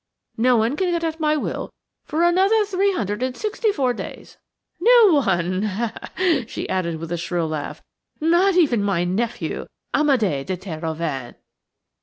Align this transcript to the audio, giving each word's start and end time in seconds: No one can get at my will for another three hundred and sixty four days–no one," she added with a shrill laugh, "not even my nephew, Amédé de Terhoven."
No 0.37 0.57
one 0.57 0.75
can 0.77 0.89
get 0.89 1.03
at 1.03 1.19
my 1.19 1.37
will 1.37 1.69
for 2.05 2.23
another 2.23 2.65
three 2.65 2.91
hundred 2.91 3.21
and 3.21 3.37
sixty 3.37 3.71
four 3.71 3.93
days–no 3.93 5.21
one," 5.23 5.91
she 6.47 6.67
added 6.67 6.97
with 6.97 7.11
a 7.11 7.17
shrill 7.17 7.47
laugh, 7.49 7.83
"not 8.19 8.55
even 8.55 8.81
my 8.83 9.03
nephew, 9.03 9.67
Amédé 9.93 10.43
de 10.43 10.57
Terhoven." 10.57 11.35